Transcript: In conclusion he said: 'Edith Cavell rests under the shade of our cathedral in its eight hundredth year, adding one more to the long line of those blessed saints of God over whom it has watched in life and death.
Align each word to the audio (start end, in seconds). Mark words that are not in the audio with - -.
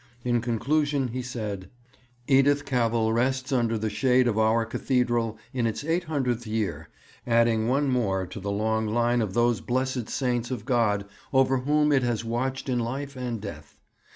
In 0.23 0.41
conclusion 0.41 1.09
he 1.09 1.21
said: 1.21 1.69
'Edith 2.27 2.65
Cavell 2.65 3.13
rests 3.13 3.51
under 3.51 3.77
the 3.77 3.91
shade 3.91 4.27
of 4.27 4.35
our 4.35 4.65
cathedral 4.65 5.37
in 5.53 5.67
its 5.67 5.83
eight 5.83 6.05
hundredth 6.05 6.47
year, 6.47 6.89
adding 7.27 7.67
one 7.67 7.87
more 7.87 8.25
to 8.25 8.39
the 8.39 8.49
long 8.49 8.87
line 8.87 9.21
of 9.21 9.35
those 9.35 9.61
blessed 9.61 10.09
saints 10.09 10.49
of 10.49 10.65
God 10.65 11.05
over 11.31 11.57
whom 11.57 11.91
it 11.91 12.01
has 12.01 12.25
watched 12.25 12.67
in 12.67 12.79
life 12.79 13.15
and 13.15 13.39
death. 13.39 13.79